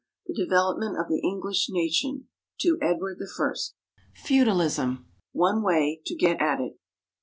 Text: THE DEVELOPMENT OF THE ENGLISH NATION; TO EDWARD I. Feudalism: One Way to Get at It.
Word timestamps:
THE 0.25 0.33
DEVELOPMENT 0.33 0.97
OF 0.97 1.09
THE 1.09 1.21
ENGLISH 1.23 1.67
NATION; 1.69 2.27
TO 2.59 2.79
EDWARD 2.81 3.19
I. 3.21 3.53
Feudalism: 4.15 5.05
One 5.31 5.61
Way 5.61 6.01
to 6.07 6.15
Get 6.15 6.41
at 6.41 6.59
It. 6.59 6.79